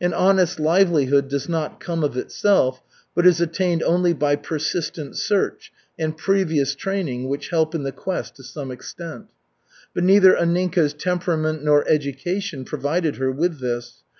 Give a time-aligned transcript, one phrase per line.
[0.00, 2.82] An honest livelihood does not come of itself,
[3.14, 8.34] but is attained only by persistent search and previous training which help in the quest
[8.34, 9.26] to some extent.
[9.94, 14.02] But neither Anninka's temperament nor education provided her with this.